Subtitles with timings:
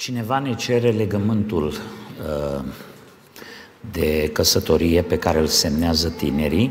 [0.00, 2.64] Cineva ne cere legământul uh,
[3.90, 6.70] de căsătorie pe care îl semnează tinerii.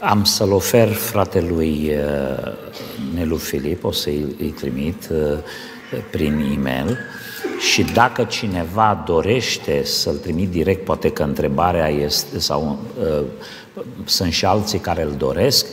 [0.00, 2.52] Am să-l ofer fratelui uh,
[3.14, 5.38] Nelu Filip, o să-i trimit uh,
[6.10, 6.98] prin e-mail
[7.58, 13.24] și dacă cineva dorește să-l trimit direct, poate că întrebarea este, sau uh,
[14.04, 15.66] sunt și alții care îl doresc,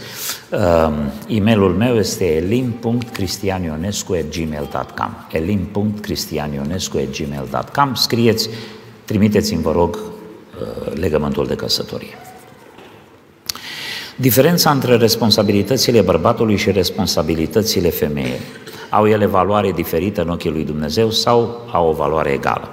[0.51, 0.89] uh,
[1.27, 8.49] e-mailul meu este elim.cristianionescu.gmail.com elim.cristianionescu.gmail.com Scrieți,
[9.05, 10.01] trimiteți-mi, vă rog, uh,
[10.93, 12.17] legământul de căsătorie.
[14.15, 18.39] Diferența între responsabilitățile bărbatului și responsabilitățile femeii
[18.89, 22.69] au ele valoare diferită în ochii lui Dumnezeu sau au o valoare egală?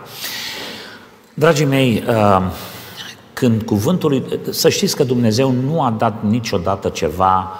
[1.35, 2.43] Dragii mei, uh,
[3.43, 7.51] când cuvântul, să știți că Dumnezeu nu a dat niciodată ceva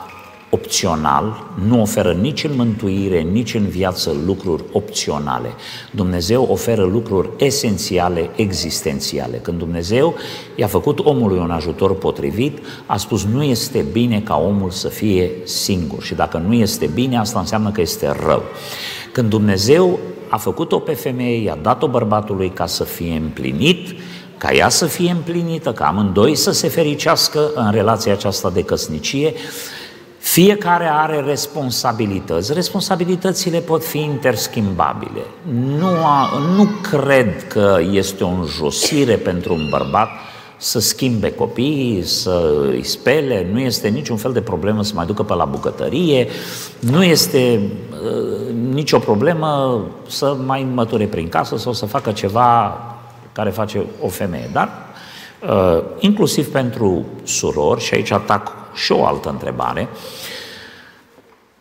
[0.51, 5.49] opțional, nu oferă nici în mântuire, nici în viață lucruri opționale.
[5.91, 9.37] Dumnezeu oferă lucruri esențiale, existențiale.
[9.37, 10.15] Când Dumnezeu
[10.57, 15.31] i-a făcut omului un ajutor potrivit, a spus nu este bine ca omul să fie
[15.45, 18.43] singur și dacă nu este bine, asta înseamnă că este rău.
[19.13, 19.99] Când Dumnezeu
[20.29, 23.95] a făcut-o pe femeie, i-a dat-o bărbatului ca să fie împlinit,
[24.43, 29.35] ca ea să fie împlinită, ca amândoi să se fericească în relația aceasta de căsnicie,
[30.19, 32.53] fiecare are responsabilități.
[32.53, 35.21] Responsabilitățile pot fi interschimbabile.
[35.79, 40.09] Nu, a, nu cred că este o înjosire pentru un bărbat
[40.57, 45.23] să schimbe copiii, să îi spele, nu este niciun fel de problemă să mai ducă
[45.23, 46.29] pe la bucătărie,
[46.79, 52.77] nu este uh, nicio problemă să mai măture prin casă sau să facă ceva
[53.33, 54.51] care face o femeie.
[54.53, 54.71] Dar
[55.41, 59.89] uh, inclusiv pentru surori, și aici atac și o altă întrebare.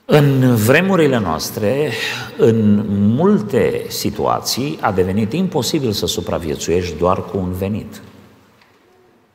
[0.05, 1.91] În vremurile noastre,
[2.37, 8.01] în multe situații, a devenit imposibil să supraviețuiești doar cu un venit.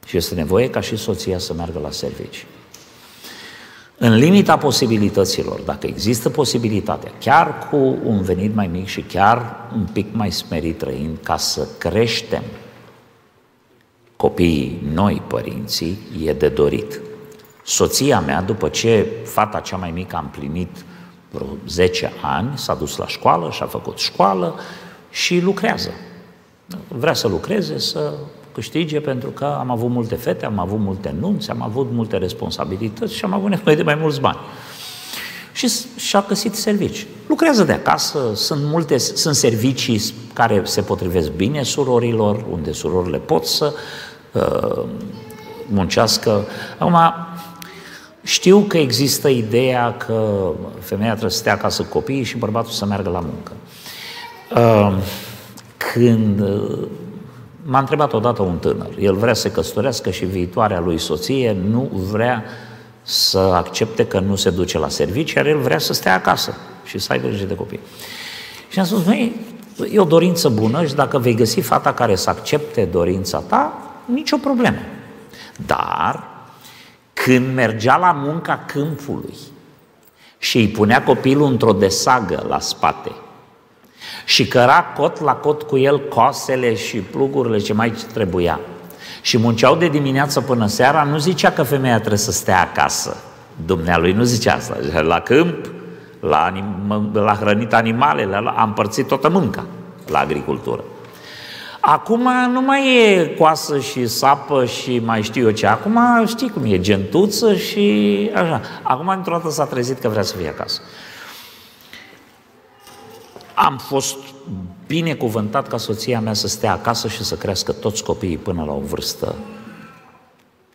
[0.07, 2.47] Și este nevoie ca și soția să meargă la servici.
[3.99, 9.87] În limita posibilităților, dacă există posibilitatea, chiar cu un venit mai mic și chiar un
[9.93, 12.43] pic mai smerit trăind, ca să creștem
[14.17, 17.01] copiii noi, părinții, e de dorit.
[17.65, 20.85] Soția mea, după ce fata cea mai mică a împlinit
[21.31, 24.55] vreo 10 ani, s-a dus la școală și a făcut școală
[25.11, 25.91] și lucrează.
[26.89, 28.13] Vrea să lucreze, să
[28.57, 33.15] câștige pentru că am avut multe fete, am avut multe nunți, am avut multe responsabilități
[33.15, 34.39] și am avut nevoie de mai mulți bani.
[35.53, 37.07] Și și-a găsit servici.
[37.27, 40.01] Lucrează de acasă, sunt multe, sunt servicii
[40.33, 43.75] care se potrivesc bine surorilor, unde surorile pot să
[44.33, 44.85] uh,
[45.67, 46.45] muncească.
[46.79, 46.99] Acum,
[48.23, 50.51] știu că există ideea că
[50.81, 53.53] femeia trebuie să stea acasă cu copiii și bărbatul să meargă la muncă.
[54.55, 55.03] Uh,
[55.77, 56.89] când uh,
[57.67, 61.91] m-a întrebat odată un tânăr, el vrea să se căsătorească și viitoarea lui soție nu
[61.93, 62.45] vrea
[63.03, 66.55] să accepte că nu se duce la serviciu, iar el vrea să stea acasă
[66.85, 67.81] și să aibă grijă de copii.
[68.69, 69.41] Și am spus, măi,
[69.93, 73.73] e o dorință bună și dacă vei găsi fata care să accepte dorința ta,
[74.05, 74.79] nicio problemă.
[75.67, 76.25] Dar
[77.13, 79.35] când mergea la munca câmpului
[80.39, 83.13] și îi punea copilul într-o desagă la spate
[84.25, 88.61] și căra cot la cot cu el coasele și plugurile ce mai trebuia
[89.21, 93.17] și munceau de dimineață până seara, nu zicea că femeia trebuie să stea acasă.
[93.67, 94.77] Dumnealui nu zicea asta.
[95.01, 95.71] La câmp,
[96.21, 99.65] la, anim, la hrănit animalele, la, a împărțit toată mânca
[100.07, 100.85] la agricultură.
[101.81, 105.67] Acum nu mai e coasă și sapă și mai știu eu ce.
[105.67, 108.61] Acum știi cum e, gentuță și așa.
[108.83, 110.81] Acum într-o dată s-a trezit că vrea să fie acasă.
[113.59, 114.17] Am fost
[114.87, 118.79] binecuvântat ca soția mea să stea acasă și să crească toți copiii până la o
[118.79, 119.35] vârstă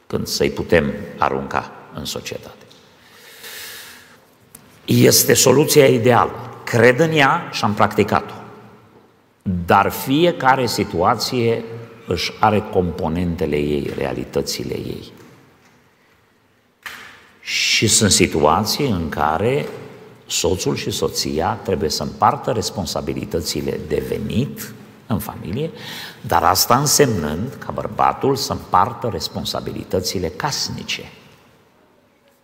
[0.08, 2.66] când să-i putem arunca în societate.
[4.86, 6.32] Este soluția ideală.
[6.64, 8.34] Cred în ea și am practicat-o.
[9.66, 11.64] Dar fiecare situație
[12.08, 15.12] își are componentele ei, realitățile ei.
[17.42, 19.68] Și sunt situații în care
[20.32, 24.74] soțul și soția trebuie să împartă responsabilitățile de venit
[25.08, 25.72] în familie,
[26.22, 31.12] dar asta însemnând ca bărbatul să împartă responsabilitățile casnice.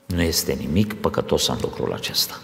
[0.06, 2.40] Nu este nimic păcătos în lucrul acesta.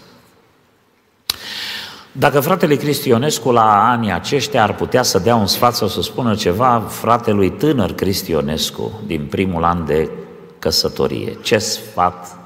[2.12, 6.02] Dacă fratele Cristi Ionescu la anii aceștia ar putea să dea un sfat sau să
[6.02, 10.10] spună ceva fratelui tânăr Cristi Ionescu din primul an de
[10.58, 12.36] căsătorie, ce sfat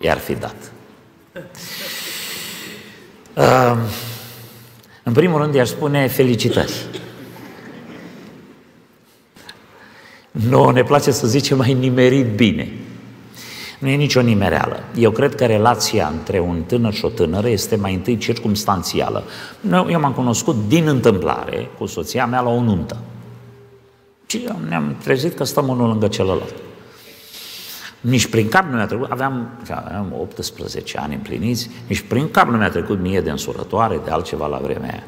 [0.00, 0.72] i-ar fi dat?
[3.36, 3.76] Uh,
[5.02, 6.72] În primul rând i-aș spune felicitări.
[10.30, 12.72] Nu, ne place să zicem mai nimerit bine.
[13.78, 14.82] Nu e nicio nimereală.
[14.96, 19.24] Eu cred că relația între un tânăr și o tânără este mai întâi circumstanțială.
[19.88, 22.96] Eu m-am cunoscut din întâmplare cu soția mea la o nuntă.
[24.26, 26.54] Și ne-am trezit că stăm unul lângă celălalt.
[28.00, 32.56] Nici prin cap nu mi-a trecut, aveam, aveam 18 ani împliniți, nici prin cap nu
[32.56, 35.04] mi-a trecut mie de însurătoare, de altceva la vremea aia.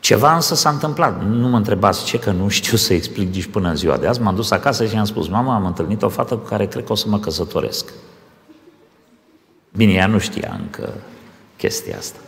[0.00, 1.24] Ceva însă s-a întâmplat.
[1.24, 4.20] Nu mă întrebați ce, că nu știu să explic nici până în ziua de azi.
[4.20, 6.92] M-am dus acasă și am spus, mama, am întâlnit o fată cu care cred că
[6.92, 7.92] o să mă căsătoresc.
[9.76, 10.92] Bine, ea nu știa încă
[11.56, 12.18] chestia asta.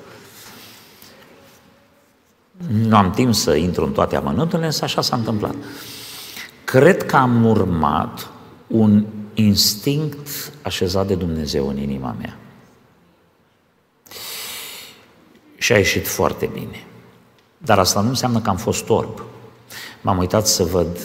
[2.67, 5.55] Nu am timp să intru în toate amănunturile, însă așa s-a întâmplat.
[6.65, 8.31] Cred că am urmat
[8.67, 9.05] un
[9.35, 12.37] instinct așezat de Dumnezeu în inima mea.
[15.57, 16.87] Și a ieșit foarte bine.
[17.59, 19.23] Dar asta nu înseamnă că am fost orb.
[20.01, 20.99] M-am uitat să văd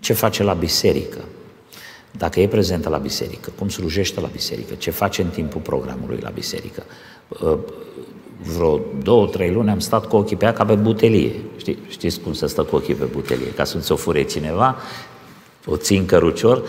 [0.00, 1.24] ce face la biserică,
[2.10, 6.30] dacă e prezentă la biserică, cum slujește la biserică, ce face în timpul programului la
[6.30, 6.82] biserică.
[7.28, 7.58] Uh,
[8.42, 11.32] vreo două, trei luni am stat cu ochii pe ea ca pe butelie.
[11.56, 13.52] Știi, știți cum se stă cu ochii pe butelie?
[13.52, 14.76] Ca să nu ți-o fure cineva,
[15.66, 16.62] o țin cărucior,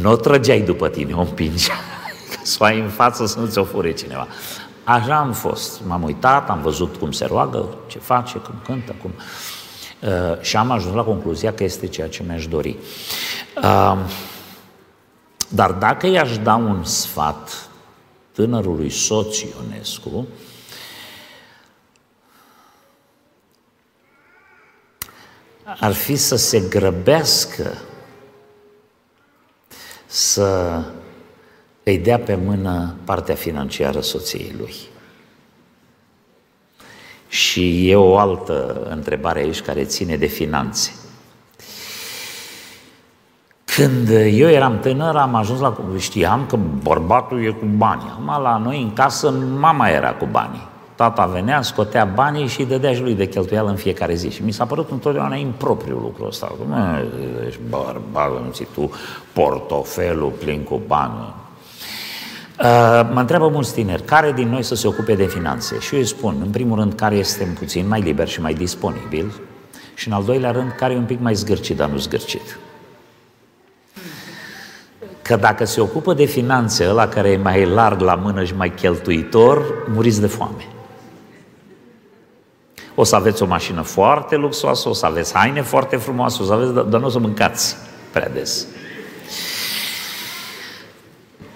[0.00, 1.68] nu o trăgeai după tine, o împingi.
[2.34, 4.26] Ca să o ai în față să nu ți-o fure cineva.
[4.84, 5.80] Așa am fost.
[5.86, 9.10] M-am uitat, am văzut cum se roagă, ce face, cum cântă, cum...
[10.00, 12.76] Uh, și am ajuns la concluzia că este ceea ce mi-aș dori.
[13.62, 13.98] Uh,
[15.48, 17.68] dar dacă i-aș da un sfat
[18.32, 20.26] tânărului soț Ionescu,
[25.80, 27.78] ar fi să se grăbească
[30.38, 30.82] să
[31.82, 34.74] îi dea pe mână partea financiară soției lui.
[37.28, 40.92] Și e o altă întrebare aici care ține de finanțe.
[43.64, 45.76] Când eu eram tânăr, am ajuns la...
[45.98, 48.02] Știam că bărbatul e cu bani.
[48.10, 50.67] Acum, la noi, în casă, mama era cu banii.
[50.98, 54.30] Tata venea, scotea banii și îi dădea și lui de cheltuială în fiecare zi.
[54.30, 56.54] Și mi s-a părut întotdeauna impropriu lucrul ăsta.
[56.68, 57.04] Mă,
[57.46, 58.90] ești bărbat, nu tu
[59.32, 61.12] portofelul plin cu bani.
[61.12, 65.78] Uh, mă întreabă mulți tineri, care din noi să se ocupe de finanțe?
[65.78, 69.32] Și eu îi spun, în primul rând, care este puțin mai liber și mai disponibil
[69.94, 72.58] și în al doilea rând, care e un pic mai zgârcit, dar nu zgârcit.
[75.22, 78.70] Că dacă se ocupă de finanțe, ăla care e mai larg la mână și mai
[78.70, 79.62] cheltuitor,
[79.94, 80.66] muriți de foame.
[83.00, 86.52] O să aveți o mașină foarte luxoasă, o să aveți haine foarte frumoase, o să
[86.52, 87.76] aveți, dar nu o să mâncați
[88.12, 88.66] prea des.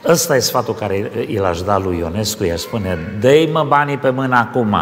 [0.06, 4.10] Ăsta e sfatul care îl aș da lui Ionescu, i-aș spune, dă mă banii pe
[4.10, 4.76] mână acum.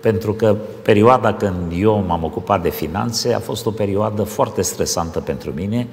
[0.00, 5.20] Pentru că perioada când eu m-am ocupat de finanțe a fost o perioadă foarte stresantă
[5.20, 5.88] pentru mine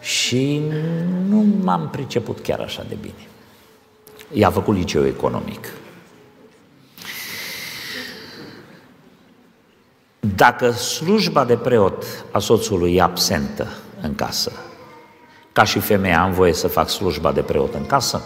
[0.00, 0.62] și
[1.28, 3.28] nu m-am priceput chiar așa de bine.
[4.32, 5.66] I-a făcut liceu economic.
[10.20, 13.66] Dacă slujba de preot a soțului e absentă
[14.00, 14.52] în casă,
[15.52, 18.22] ca și femeia am voie să fac slujba de preot în casă?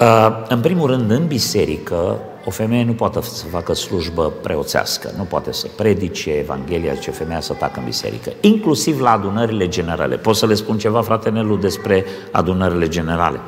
[0.00, 5.22] Uh, în primul rând, în biserică, o femeie nu poate să facă slujbă preoțească, nu
[5.22, 10.16] poate să predice Evanghelia, ce femeia să tacă în biserică, inclusiv la adunările generale.
[10.16, 13.40] Pot să le spun ceva, frate Nelu, despre adunările generale.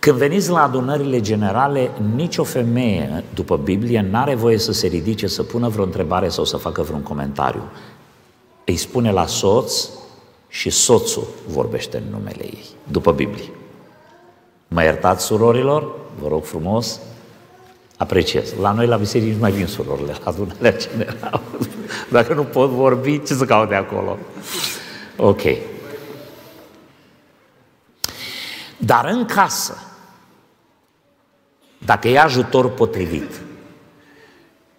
[0.00, 5.42] Când veniți la adunările generale, nicio femeie, după Biblie, n-are voie să se ridice, să
[5.42, 7.62] pună vreo întrebare sau să facă vreun comentariu.
[8.64, 9.88] Îi spune la soț
[10.48, 13.50] și soțul vorbește în numele ei, după Biblie.
[14.68, 15.94] Mă iertați, surorilor?
[16.20, 17.00] Vă rog frumos,
[17.96, 18.54] apreciez.
[18.60, 21.42] La noi, la biserică, nu mai vin surorile la adunarea generală.
[22.10, 24.18] Dacă nu pot vorbi, ce să caute acolo?
[25.16, 25.42] Ok.
[28.76, 29.74] Dar în casă,
[31.84, 33.40] dacă e ajutor potrivit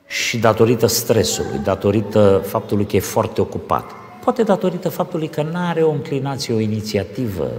[0.08, 3.92] și datorită stresului, datorită faptului că e foarte ocupat,
[4.24, 7.52] poate datorită faptului că nu are o înclinație, o inițiativă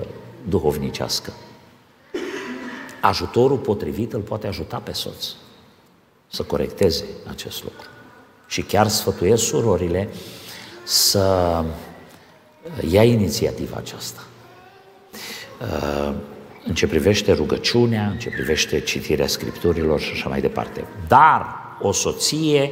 [0.48, 1.32] duhovnicească,
[3.00, 5.26] ajutorul potrivit îl poate ajuta pe soț
[6.28, 7.88] să corecteze acest lucru.
[8.46, 10.08] Și chiar sfătuiesc surorile
[10.82, 11.64] să
[12.88, 14.20] ia inițiativa aceasta.
[16.62, 20.84] Uh, în ce privește rugăciunea, în ce privește citirea scripturilor și așa mai departe.
[21.08, 21.46] Dar
[21.80, 22.70] o soție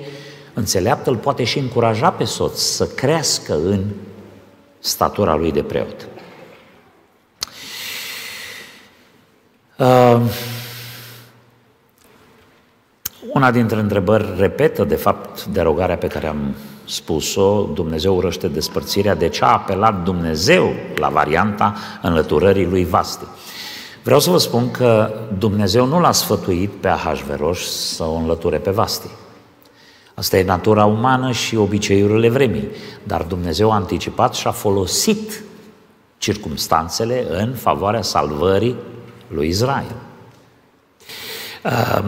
[0.54, 3.84] înțeleaptă îl poate și încuraja pe soț să crească în
[4.78, 6.08] statura lui de preot.
[13.32, 16.54] Una dintre întrebări repetă, de fapt, derogarea pe care am
[16.84, 23.24] spus-o, Dumnezeu urăște despărțirea, de ce a apelat Dumnezeu la varianta înlăturării lui Vasti?
[24.02, 27.58] Vreau să vă spun că Dumnezeu nu l-a sfătuit pe Ahasveros
[27.94, 29.08] să o înlăture pe Vasti.
[30.14, 32.68] Asta e natura umană și obiceiurile vremii.
[33.02, 35.42] Dar Dumnezeu a anticipat și a folosit
[36.18, 38.76] circumstanțele în favoarea salvării
[39.28, 39.94] lui Israel.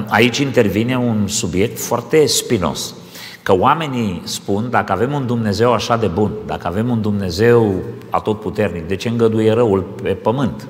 [0.09, 2.95] Aici intervine un subiect foarte spinos.
[3.43, 7.75] Că oamenii spun, dacă avem un Dumnezeu așa de bun, dacă avem un Dumnezeu
[8.11, 10.67] atotputernic, de ce îngăduie răul pe pământ?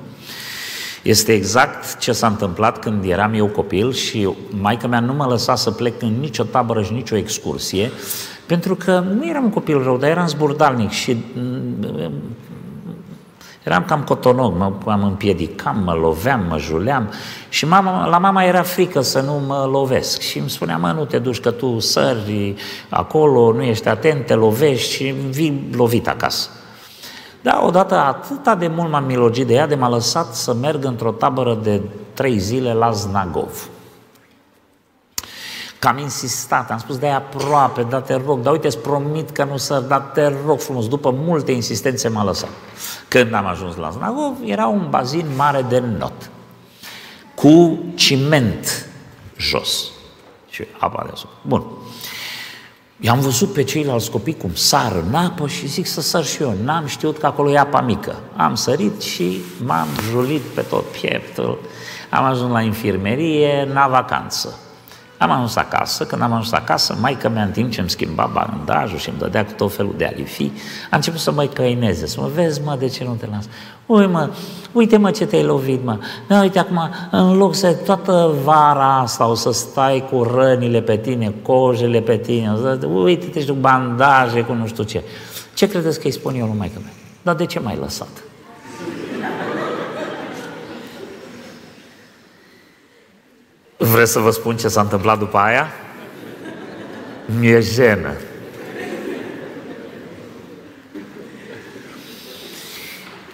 [1.03, 5.55] Este exact ce s-a întâmplat când eram eu copil și maica mea nu mă lăsa
[5.55, 7.91] să plec în nicio tabără și nicio excursie,
[8.45, 12.11] pentru că nu eram un copil rău, dar eram zburdalnic și mm,
[13.63, 17.11] eram cam cotonog, mă am împiedicam, mă loveam, mă juleam
[17.49, 21.05] și mama, la mama era frică să nu mă lovesc și îmi spunea, mă, nu
[21.05, 22.55] te duci că tu sări
[22.89, 26.49] acolo, nu ești atent, te lovești și vii lovit acasă.
[27.43, 31.11] Da, odată atât de mult m-am milogit de ea de m-a lăsat să merg într-o
[31.11, 31.81] tabără de
[32.13, 33.69] trei zile la Znagov.
[35.79, 39.43] Că am insistat, am spus, de aproape, da te rog, dar uite, îți promit că
[39.43, 42.49] nu să, dar te rog frumos, după multe insistențe m-a lăsat.
[43.07, 46.29] Când am ajuns la Znagov, era un bazin mare de not,
[47.35, 48.89] cu ciment
[49.37, 49.91] jos
[50.49, 51.35] și apa deasupra.
[51.41, 51.63] Bun.
[53.05, 56.55] I-am văzut pe ceilalți copii cum sar în apă și zic să sar și eu.
[56.63, 58.15] N-am știut că acolo e apa mică.
[58.35, 61.59] Am sărit și m-am julit pe tot pieptul.
[62.09, 64.59] Am ajuns la infirmerie, la vacanță.
[65.17, 68.97] Am ajuns acasă, când am ajuns acasă, maica mea în timp ce îmi schimba bandajul
[68.97, 70.53] și îmi dădea cu tot felul de alifii,
[70.89, 73.45] a început să mă căineze, să mă vezi, mă, de ce nu te las?
[73.85, 74.29] Uite, mă,
[74.71, 75.97] uite, mă, ce te-ai lovit, mă.
[76.27, 80.97] Da, uite, acum, în loc să toată vara asta o să stai cu rănile pe
[80.97, 82.57] tine, cojele pe tine,
[82.93, 85.03] uite, te cu bandaje, cu nu știu ce.
[85.53, 86.93] Ce credeți că îi spun eu lui maică mea?
[87.21, 88.23] Dar de ce m-ai lăsat?
[93.93, 95.67] Vreți să vă spun ce s-a întâmplat după aia?
[97.39, 98.11] Mi-e jenă.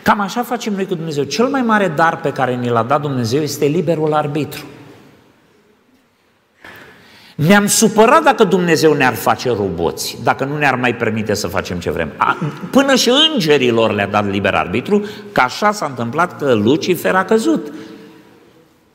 [0.01, 1.23] Cam așa facem noi cu Dumnezeu.
[1.23, 4.65] Cel mai mare dar pe care ni l-a dat Dumnezeu este liberul arbitru.
[7.35, 11.91] Ne-am supărat dacă Dumnezeu ne-ar face roboți, dacă nu ne-ar mai permite să facem ce
[11.91, 12.11] vrem.
[12.17, 12.37] A,
[12.71, 17.71] până și îngerilor le-a dat liber arbitru, că așa s-a întâmplat că Lucifer a căzut.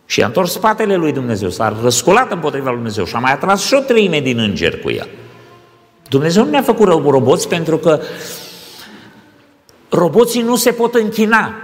[0.07, 3.67] Și a întors spatele lui Dumnezeu, s-a răsculat împotriva lui Dumnezeu și a mai atras
[3.67, 5.09] și o treime din îngeri cu el.
[6.09, 8.01] Dumnezeu nu ne-a făcut roboți pentru că
[9.89, 11.55] roboții nu se pot închina.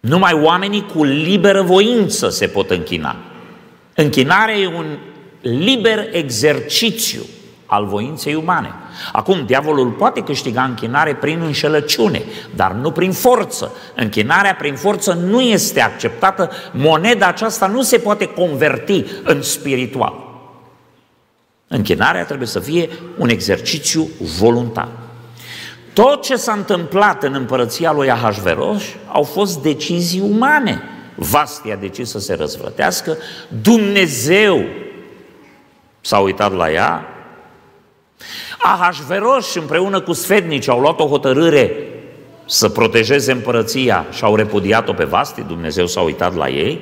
[0.00, 3.16] Numai oamenii cu liberă voință se pot închina.
[3.94, 4.98] Închinarea e un
[5.40, 7.22] liber exercițiu
[7.70, 8.72] al voinței umane.
[9.12, 12.22] Acum, diavolul poate câștiga închinare prin înșelăciune,
[12.54, 13.72] dar nu prin forță.
[13.94, 20.14] Închinarea prin forță nu este acceptată, moneda aceasta nu se poate converti în spiritual.
[21.68, 24.08] Închinarea trebuie să fie un exercițiu
[24.38, 24.88] voluntar.
[25.92, 30.82] Tot ce s-a întâmplat în împărăția lui Ahasveros au fost decizii umane.
[31.14, 33.16] Vastia a decis să se răzvrătească,
[33.62, 34.64] Dumnezeu
[36.00, 37.04] s-a uitat la ea,
[38.62, 41.90] Ahasveros împreună cu sfednici au luat o hotărâre
[42.46, 46.80] să protejeze împărăția și au repudiat-o pe Vasti, Dumnezeu s-a uitat la ei.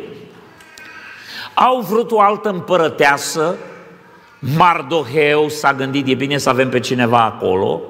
[1.54, 3.56] Au vrut o altă împărăteasă,
[4.38, 7.80] Mardoheu s-a gândit, e bine să avem pe cineva acolo.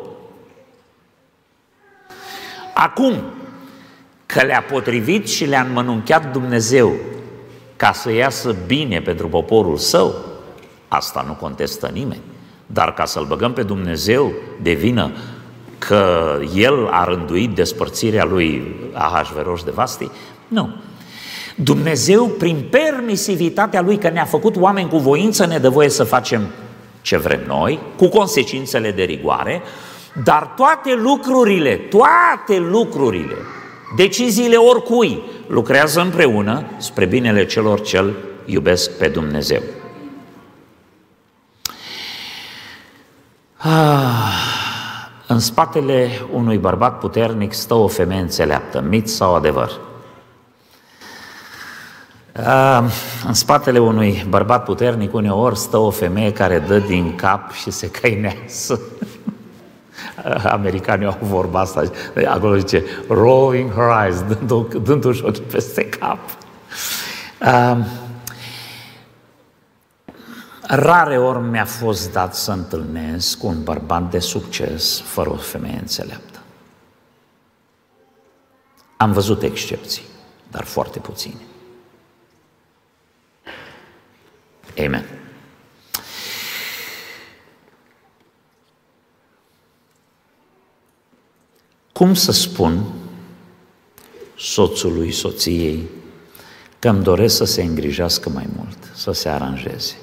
[2.75, 3.15] Acum,
[4.27, 6.93] că le-a potrivit și le-a înmănunchiat Dumnezeu
[7.77, 10.15] ca să iasă bine pentru poporul său,
[10.89, 12.21] asta nu contestă nimeni.
[12.73, 14.33] Dar ca să-L băgăm pe Dumnezeu
[14.63, 15.11] de vină
[15.79, 20.11] că El a rânduit despărțirea lui Ahasveros de Vasti,
[20.49, 20.75] nu.
[21.55, 26.41] Dumnezeu, prin permisivitatea Lui, că ne-a făcut oameni cu voință, ne dă voie să facem
[27.03, 29.63] ce vrem noi, cu consecințele de rigoare,
[30.25, 33.35] dar toate lucrurile, toate lucrurile,
[33.97, 38.05] deciziile oricui, lucrează împreună spre binele celor ce
[38.45, 39.61] iubesc pe Dumnezeu.
[43.61, 49.71] Ah, în spatele unui bărbat puternic stă o femeie înțeleaptă, mit sau adevăr?
[52.33, 52.85] Ah,
[53.27, 57.91] în spatele unui bărbat puternic uneori stă o femeie care dă din cap și se
[57.91, 58.81] căinează.
[60.59, 61.83] Americanii au vorba asta,
[62.27, 64.25] acolo zice rolling her eyes,
[64.83, 66.19] dându-și ochii peste cap.
[67.41, 67.79] Uh,
[70.71, 76.39] Rare ori mi-a fost dat să întâlnesc un bărbat de succes fără o femeie înțeleaptă.
[78.97, 80.03] Am văzut excepții,
[80.51, 81.41] dar foarte puține.
[84.79, 85.05] Amen.
[91.93, 92.85] Cum să spun
[94.37, 95.89] soțului, soției,
[96.79, 99.97] că îmi doresc să se îngrijească mai mult, să se aranjeze?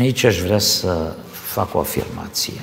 [0.00, 2.60] Aici aș vrea să fac o afirmație.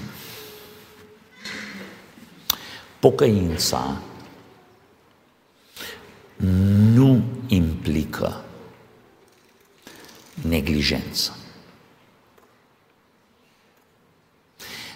[2.99, 4.01] Pocăința
[6.93, 8.43] nu implică
[10.33, 11.37] neglijență.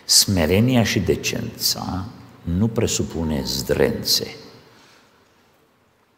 [0.06, 2.06] Smerenia și decența
[2.42, 4.36] nu presupune zdrențe,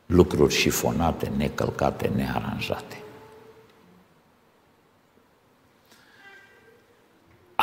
[0.05, 3.02] lucruri șifonate, necălcate, nearanjate.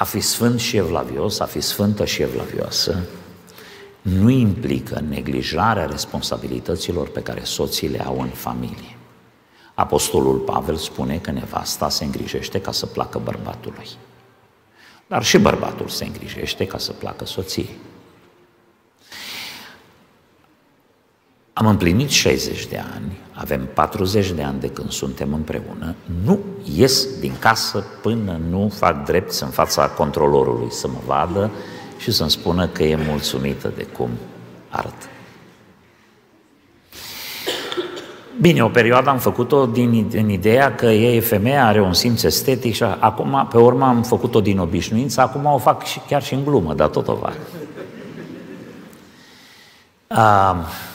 [0.00, 3.04] A fi sfânt și evlavios, a fi sfântă și evlavioasă,
[4.02, 8.97] nu implică neglijarea responsabilităților pe care soții le au în familie.
[9.75, 13.88] Apostolul Pavel spune că nevasta se îngrijește ca să placă bărbatului.
[15.07, 17.76] Dar și bărbatul se îngrijește ca să placă soției.
[21.60, 26.38] Am împlinit 60 de ani, avem 40 de ani de când suntem împreună, nu
[26.74, 31.50] ies din casă până nu fac drept în fața controlorului să mă vadă
[31.98, 34.08] și să-mi spună că e mulțumită de cum
[34.68, 35.08] arăt.
[38.40, 42.74] Bine, o perioadă am făcut-o din, din ideea că e femeia, are un simț estetic
[42.74, 46.44] și acum, pe urmă, am făcut-o din obișnuință, acum o fac și, chiar și în
[46.44, 47.36] glumă, dar tot o fac.
[50.08, 50.88] Uh,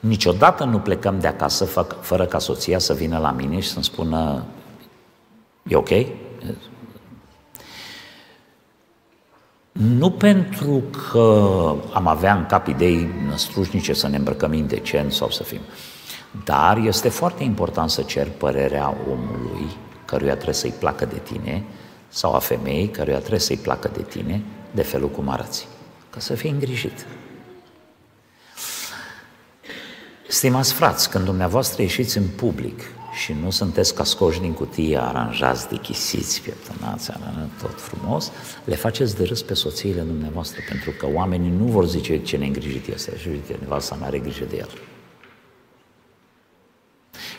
[0.00, 1.64] niciodată nu plecăm de acasă
[2.00, 4.44] fără ca soția să vină la mine și să-mi spună
[5.68, 5.90] e ok?
[9.72, 11.44] Nu pentru că
[11.92, 15.60] am avea în cap idei năstrușnice să ne îmbrăcăm indecent sau să fim,
[16.44, 21.64] dar este foarte important să cer părerea omului căruia trebuie să-i placă de tine
[22.08, 25.68] sau a femeii căruia trebuie să-i placă de tine de felul cum arăți,
[26.10, 27.06] ca să fii îngrijit.
[30.30, 32.80] Stimați frați, când dumneavoastră ieșiți în public
[33.12, 37.10] și nu sunteți ca scoși din cutie, aranjați, dichisiți, pieptănați,
[37.60, 38.30] tot frumos,
[38.64, 42.86] le faceți de râs pe soțiile dumneavoastră, pentru că oamenii nu vor zice ce neîngrijit
[42.86, 44.68] este și uite, nevasta nu are grijă de el.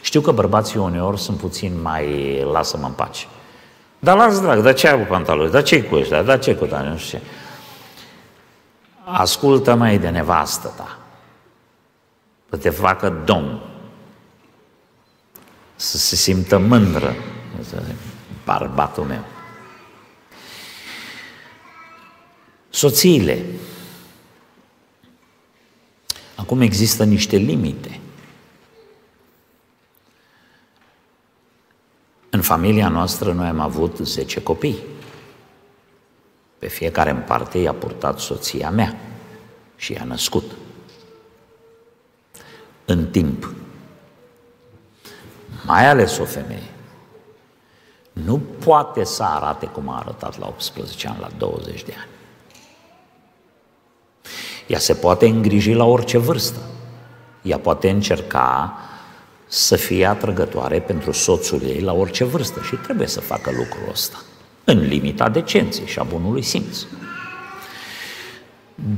[0.01, 3.25] Știu că bărbații uneori sunt puțin mai lasă-mă în pace.
[3.99, 6.65] Dar las drag, dar ce ai cu pantaloni, dar ce cu ăștia, dar ce cu
[6.65, 7.23] tine, nu știu ce.
[9.03, 11.00] Ascultă mai de nevastă ta,
[12.51, 13.61] să te facă domn,
[15.75, 17.15] să se simtă mândră,
[18.45, 19.25] bărbatul meu.
[22.69, 23.45] Soțiile.
[26.35, 27.99] Acum există niște limite.
[32.29, 34.77] În familia noastră noi am avut 10 copii.
[36.59, 38.99] Pe fiecare în parte i-a purtat soția mea
[39.75, 40.51] și i-a născut.
[42.91, 43.53] În timp
[45.65, 46.69] mai ales o femeie,
[48.13, 52.09] nu poate să arate cum a arătat la 18 ani, la 20 de ani.
[54.67, 56.59] Ea se poate îngriji la orice vârstă.
[57.41, 58.77] Ea poate încerca
[59.47, 64.17] să fie atrăgătoare pentru soțul ei la orice vârstă și trebuie să facă lucrul ăsta,
[64.63, 66.85] în limita decenței și a bunului simț.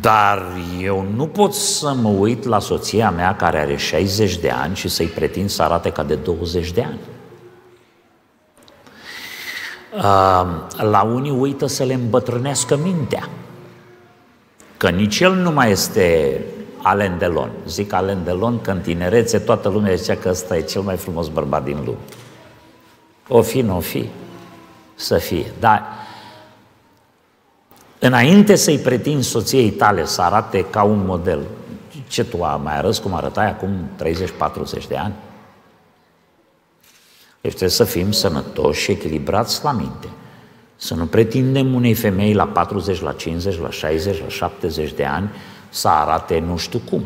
[0.01, 0.45] Dar
[0.81, 4.87] eu nu pot să mă uit la soția mea care are 60 de ani și
[4.87, 6.99] să-i pretind să arate ca de 20 de ani.
[10.77, 13.29] La unii uită să le îmbătrânească mintea.
[14.77, 16.39] Că nici el nu mai este
[16.81, 17.51] Alain Delon.
[17.67, 21.27] Zic Alain Delon că în tinerețe toată lumea zicea că ăsta e cel mai frumos
[21.27, 21.97] bărbat din lume.
[23.27, 24.09] O fi, nu o fi,
[24.95, 25.45] să fie.
[25.59, 25.83] Dar
[28.05, 31.39] Înainte să-i pretind soției tale să arate ca un model,
[32.07, 33.89] ce tu mai arăți cum arătai acum
[34.83, 35.13] 30-40 de ani?
[37.41, 40.07] Deci trebuie să fim sănătoși și echilibrați la minte.
[40.75, 45.29] Să nu pretindem unei femei la 40, la 50, la 60, la 70 de ani
[45.69, 47.03] să arate nu știu cum.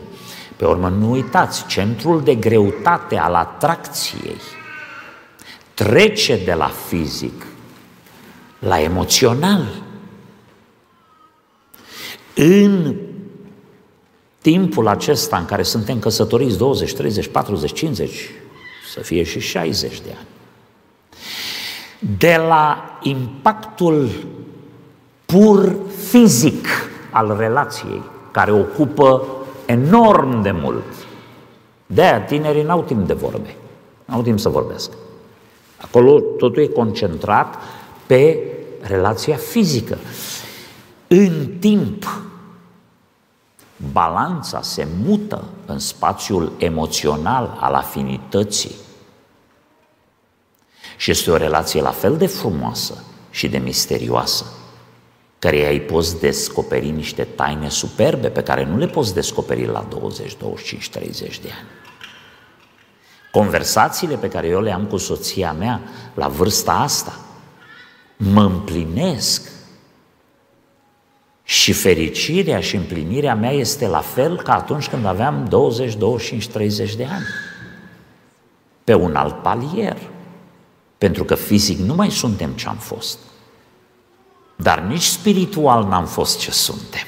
[0.56, 4.42] Pe urmă, nu uitați, centrul de greutate al atracției
[5.74, 7.46] trece de la fizic
[8.60, 9.86] la emoțional.
[12.38, 12.96] În
[14.42, 18.30] timpul acesta în care suntem căsătoriți 20, 30, 40, 50,
[18.94, 20.28] să fie și 60 de ani.
[22.18, 24.10] De la impactul
[25.26, 25.76] pur
[26.10, 26.68] fizic
[27.12, 29.26] al relației, care ocupă
[29.66, 30.84] enorm de mult.
[31.86, 33.56] De aia tinerii n-au timp de vorbe,
[34.06, 34.94] n-au timp să vorbească.
[35.78, 37.56] Acolo totul e concentrat
[38.06, 38.40] pe
[38.82, 39.98] relația fizică.
[41.08, 42.17] În timp,
[43.98, 48.76] balanța se mută în spațiul emoțional al afinității.
[50.98, 54.46] Și este o relație la fel de frumoasă și de misterioasă,
[55.40, 60.38] care îi poți descoperi niște taine superbe pe care nu le poți descoperi la 20,
[60.38, 61.68] 25, 30 de ani.
[63.32, 65.82] Conversațiile pe care eu le am cu soția mea
[66.14, 67.20] la vârsta asta
[68.18, 69.57] mă împlinesc
[71.50, 76.96] și fericirea și împlinirea mea este la fel ca atunci când aveam 20, 25, 30
[76.96, 77.26] de ani.
[78.84, 79.98] Pe un alt palier.
[80.98, 83.18] Pentru că fizic nu mai suntem ce am fost.
[84.56, 87.08] Dar nici spiritual n-am fost ce suntem.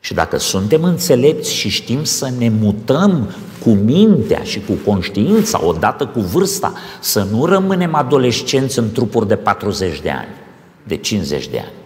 [0.00, 6.06] Și dacă suntem înțelepți și știm să ne mutăm cu mintea și cu conștiința, odată
[6.06, 10.34] cu vârsta, să nu rămânem adolescenți în trupuri de 40 de ani,
[10.82, 11.82] de 50 de ani.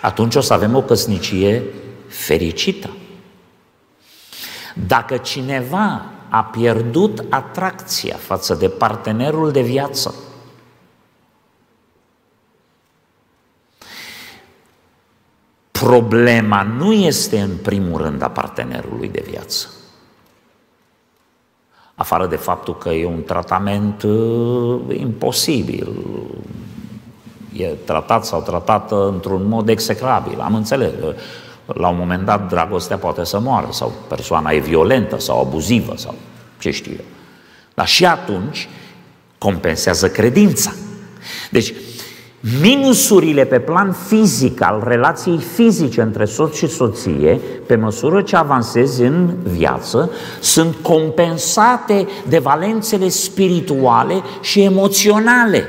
[0.00, 1.62] Atunci o să avem o căsnicie
[2.08, 2.90] fericită.
[4.86, 10.14] Dacă cineva a pierdut atracția față de partenerul de viață,
[15.86, 19.68] Problema nu este în primul rând a partenerului de viață.
[21.94, 25.88] Afară de faptul că e un tratament uh, imposibil,
[27.58, 30.40] e tratat sau tratată într-un mod execrabil.
[30.40, 31.14] Am înțeles, uh,
[31.66, 36.14] la un moment dat dragostea poate să moară sau persoana e violentă sau abuzivă sau
[36.58, 37.04] ce știu eu.
[37.74, 38.68] Dar și atunci
[39.38, 40.72] compensează credința.
[41.50, 41.72] Deci,
[42.60, 49.02] Minusurile pe plan fizic al relației fizice între soț și soție, pe măsură ce avansezi
[49.02, 55.64] în viață, sunt compensate de valențele spirituale și emoționale.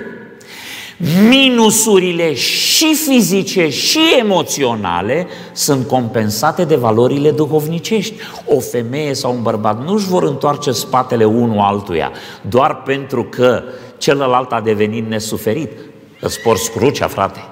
[1.29, 8.13] Minusurile și fizice și emoționale sunt compensate de valorile duhovnicești.
[8.45, 13.63] O femeie sau un bărbat nu își vor întoarce spatele unul altuia doar pentru că
[13.97, 15.71] celălalt a devenit nesuferit
[16.19, 17.49] Îți porți crucea, frate.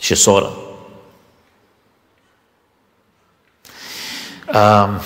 [0.00, 0.52] Și soră.
[4.54, 5.00] Uh,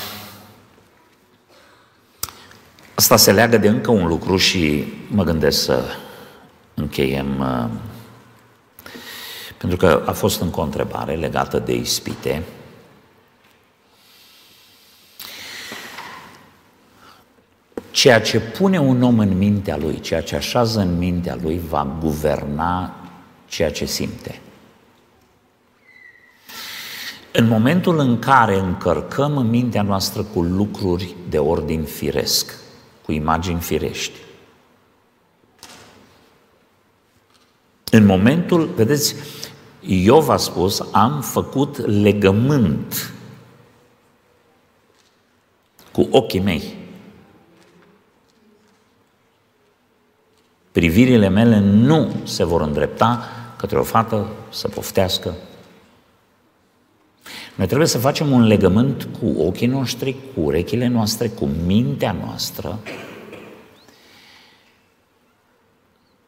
[2.95, 5.85] asta se leagă de încă un lucru și mă gândesc să
[6.75, 7.71] încheiem, uh,
[9.57, 12.43] pentru că a fost încă o întrebare legată de ispite.
[17.91, 21.97] Ceea ce pune un om în mintea lui, ceea ce așează în mintea lui, va
[22.01, 22.95] guverna
[23.47, 24.41] ceea ce simte.
[27.33, 32.62] În momentul în care încărcăm mintea noastră cu lucruri de ordin firesc,
[33.13, 34.19] cu imagini firești,
[37.91, 39.15] în momentul, vedeți,
[39.81, 43.13] Iov a spus, am făcut legământ
[45.93, 46.77] cu ochii mei.
[50.73, 55.35] Privirile mele nu se vor îndrepta către o fată să poftească.
[57.55, 62.79] Noi trebuie să facem un legământ cu ochii noștri, cu urechile noastre, cu mintea noastră,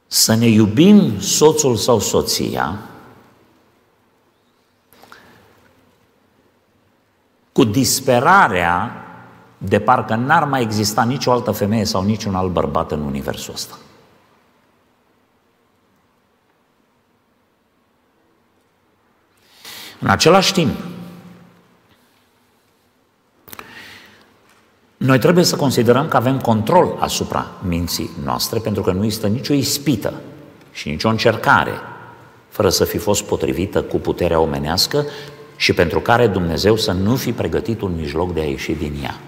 [0.06, 2.78] să ne iubim soțul sau soția
[7.52, 9.04] cu disperarea
[9.58, 13.74] de parcă n-ar mai exista nicio altă femeie sau niciun alt bărbat în universul ăsta.
[20.00, 20.76] În același timp,
[25.04, 29.52] noi trebuie să considerăm că avem control asupra minții noastre, pentru că nu există nicio
[29.52, 30.12] ispită
[30.72, 31.72] și nicio încercare
[32.48, 35.06] fără să fi fost potrivită cu puterea omenească
[35.56, 39.18] și pentru care Dumnezeu să nu fi pregătit un mijloc de a ieși din ea.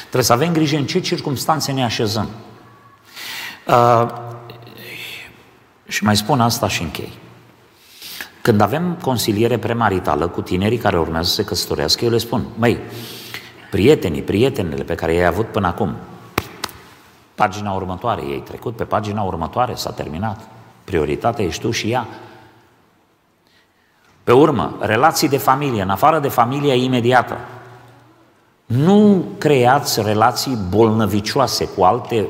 [0.00, 2.28] Trebuie să avem grijă în ce circunstanțe ne așezăm.
[3.66, 4.06] Uh,
[5.88, 7.12] și mai spun asta și închei.
[8.42, 12.78] Când avem consiliere premaritală cu tinerii care urmează să se căsătorească, eu le spun, măi,
[13.72, 15.94] prietenii, prietenele pe care i-ai avut până acum,
[17.34, 20.40] pagina următoare, ei trecut pe pagina următoare, s-a terminat.
[20.84, 22.06] Prioritatea ești tu și ea.
[24.24, 27.36] Pe urmă, relații de familie, în afară de familia imediată.
[28.66, 32.28] Nu creați relații bolnăvicioase cu alte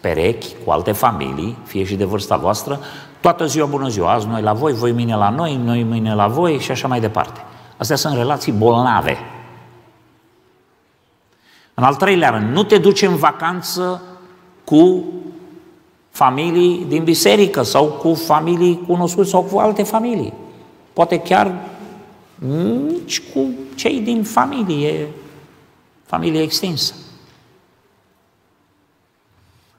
[0.00, 2.80] perechi, cu alte familii, fie și de vârsta voastră,
[3.20, 6.26] toată ziua bună ziua, azi noi la voi, voi mâine la noi, noi mâine la
[6.26, 7.40] voi și așa mai departe.
[7.76, 9.16] Astea sunt relații bolnave.
[11.74, 14.02] În al treilea rând, nu te duci în vacanță
[14.64, 15.04] cu
[16.10, 20.32] familii din biserică sau cu familii cunoscute sau cu alte familii.
[20.92, 21.54] Poate chiar
[22.86, 25.08] nici cu cei din familie,
[26.06, 26.94] familie extinsă.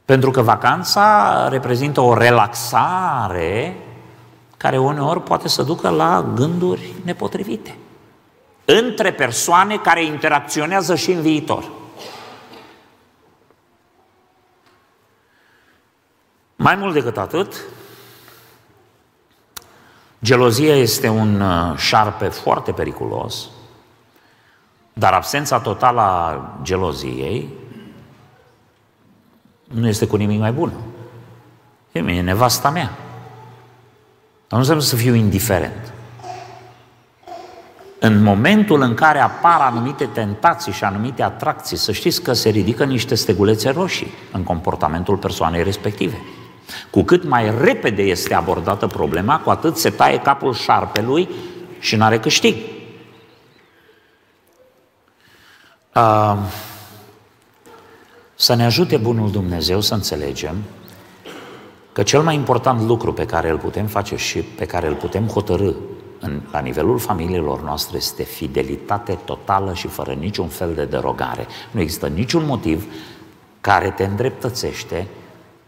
[0.05, 3.77] Pentru că vacanța reprezintă o relaxare
[4.57, 7.77] care uneori poate să ducă la gânduri nepotrivite.
[8.65, 11.63] Între persoane care interacționează și în viitor.
[16.65, 17.53] Mai mult decât atât,
[20.23, 23.47] gelozia este un uh, șarpe foarte periculos,
[24.93, 27.49] dar absența totală a geloziei
[29.63, 30.73] nu este cu nimic mai bun.
[31.91, 32.89] E mine, nevasta mea.
[34.47, 35.93] Dar nu înseamnă să fiu indiferent.
[37.99, 42.85] În momentul în care apar anumite tentații și anumite atracții, să știți că se ridică
[42.85, 46.21] niște stegulețe roșii în comportamentul persoanei respective.
[46.89, 51.29] Cu cât mai repede este abordată problema, cu atât se taie capul șarpelui
[51.79, 52.55] și n-are câștig.
[55.95, 56.37] Uh,
[58.35, 60.55] să ne ajute Bunul Dumnezeu să înțelegem
[61.91, 65.27] că cel mai important lucru pe care îl putem face și pe care îl putem
[65.27, 65.71] hotărâ
[66.19, 71.47] în, la nivelul familiilor noastre este fidelitate totală și fără niciun fel de derogare.
[71.71, 72.85] Nu există niciun motiv
[73.61, 75.07] care te îndreptățește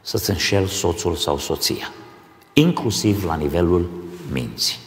[0.07, 1.93] să-ți înșel soțul sau soția,
[2.53, 3.89] inclusiv la nivelul
[4.31, 4.77] minții.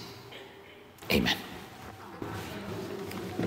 [1.11, 1.37] Amen.